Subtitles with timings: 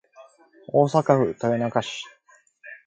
[0.73, 2.03] 大阪府豊中市